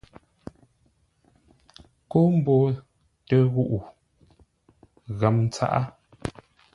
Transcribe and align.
Kómboo 2.11 2.65
tə 3.27 3.37
ghuʼu 3.53 3.79
ghəm 5.19 5.37
tsaʼá. 5.53 5.81